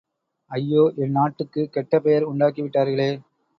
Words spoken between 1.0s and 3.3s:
என் நாட்டுக்குக் கெட்ட பெயர் உண்டாக்கி விட்டார்களே!